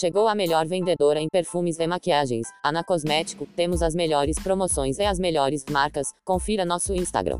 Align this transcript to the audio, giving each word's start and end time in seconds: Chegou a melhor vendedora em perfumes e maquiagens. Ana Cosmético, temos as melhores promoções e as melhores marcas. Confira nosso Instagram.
Chegou 0.00 0.28
a 0.28 0.34
melhor 0.34 0.66
vendedora 0.66 1.20
em 1.20 1.28
perfumes 1.28 1.78
e 1.78 1.86
maquiagens. 1.86 2.46
Ana 2.64 2.82
Cosmético, 2.82 3.46
temos 3.54 3.82
as 3.82 3.94
melhores 3.94 4.38
promoções 4.42 4.98
e 4.98 5.04
as 5.04 5.18
melhores 5.18 5.62
marcas. 5.70 6.06
Confira 6.24 6.64
nosso 6.64 6.94
Instagram. 6.94 7.38